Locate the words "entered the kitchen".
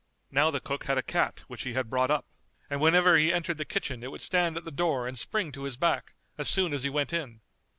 3.31-4.01